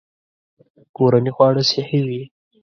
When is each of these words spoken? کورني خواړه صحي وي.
کورني 0.95 1.31
خواړه 1.35 1.61
صحي 1.71 1.99
وي. 2.07 2.21